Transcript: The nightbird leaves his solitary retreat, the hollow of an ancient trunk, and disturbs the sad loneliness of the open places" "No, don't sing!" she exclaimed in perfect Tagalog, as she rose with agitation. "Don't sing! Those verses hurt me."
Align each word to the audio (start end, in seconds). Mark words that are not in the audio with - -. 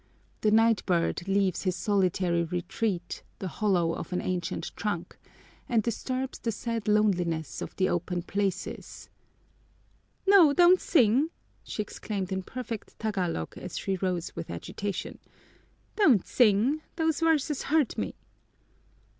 The 0.41 0.49
nightbird 0.49 1.27
leaves 1.27 1.61
his 1.61 1.75
solitary 1.75 2.43
retreat, 2.43 3.21
the 3.37 3.47
hollow 3.47 3.93
of 3.93 4.11
an 4.11 4.19
ancient 4.19 4.71
trunk, 4.75 5.15
and 5.69 5.83
disturbs 5.83 6.39
the 6.39 6.51
sad 6.51 6.87
loneliness 6.87 7.61
of 7.61 7.75
the 7.75 7.87
open 7.87 8.23
places" 8.23 9.11
"No, 10.27 10.53
don't 10.53 10.81
sing!" 10.81 11.29
she 11.63 11.83
exclaimed 11.83 12.31
in 12.31 12.41
perfect 12.41 12.97
Tagalog, 12.97 13.55
as 13.59 13.77
she 13.77 13.95
rose 13.97 14.35
with 14.35 14.49
agitation. 14.49 15.19
"Don't 15.95 16.25
sing! 16.25 16.81
Those 16.95 17.19
verses 17.19 17.61
hurt 17.61 17.95
me." 17.95 18.15